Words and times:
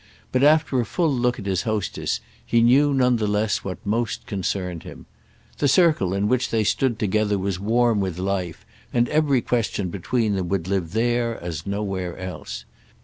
But 0.31 0.41
after 0.41 0.81
a 0.81 0.85
full 0.87 1.13
look 1.13 1.37
at 1.37 1.45
his 1.45 1.61
hostess 1.61 2.21
he 2.43 2.63
knew 2.63 2.91
none 2.91 3.17
the 3.17 3.27
less 3.27 3.63
what 3.63 3.77
most 3.85 4.25
concerned 4.25 4.81
him. 4.81 5.05
The 5.59 5.67
circle 5.67 6.11
in 6.15 6.27
which 6.27 6.49
they 6.49 6.63
stood 6.63 6.97
together 6.97 7.37
was 7.37 7.59
warm 7.59 7.99
with 7.99 8.17
life, 8.17 8.65
and 8.91 9.07
every 9.09 9.41
question 9.41 9.89
between 9.89 10.33
them 10.33 10.49
would 10.49 10.67
live 10.67 10.93
there 10.93 11.39
as 11.39 11.67
nowhere 11.67 12.17
else. 12.17 12.65